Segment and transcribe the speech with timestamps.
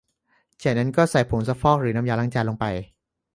[0.63, 2.65] จากนั้นก็ใส่ผงซักฟอกหรือน้ำยาล้างจานลงไป